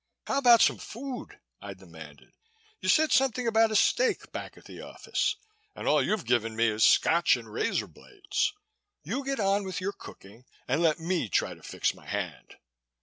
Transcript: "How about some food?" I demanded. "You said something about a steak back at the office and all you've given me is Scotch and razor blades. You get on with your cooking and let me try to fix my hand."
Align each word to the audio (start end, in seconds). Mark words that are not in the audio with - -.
"How 0.25 0.39
about 0.39 0.61
some 0.61 0.79
food?" 0.79 1.39
I 1.61 1.75
demanded. 1.75 2.33
"You 2.79 2.89
said 2.89 3.11
something 3.11 3.45
about 3.45 3.69
a 3.69 3.75
steak 3.75 4.31
back 4.31 4.57
at 4.57 4.65
the 4.65 4.81
office 4.81 5.35
and 5.75 5.87
all 5.87 6.01
you've 6.03 6.25
given 6.25 6.55
me 6.55 6.69
is 6.69 6.83
Scotch 6.83 7.35
and 7.37 7.47
razor 7.47 7.85
blades. 7.85 8.51
You 9.03 9.23
get 9.23 9.39
on 9.39 9.63
with 9.63 9.79
your 9.79 9.93
cooking 9.93 10.45
and 10.67 10.81
let 10.81 10.99
me 10.99 11.29
try 11.29 11.53
to 11.53 11.61
fix 11.61 11.93
my 11.93 12.07
hand." 12.07 12.55